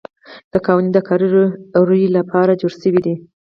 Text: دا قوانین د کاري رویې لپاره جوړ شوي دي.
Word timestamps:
دا 0.51 0.59
قوانین 0.65 0.91
د 0.93 0.99
کاري 1.07 1.27
رویې 1.87 2.09
لپاره 2.17 2.59
جوړ 2.61 2.71
شوي 2.81 3.01
دي. 3.05 3.15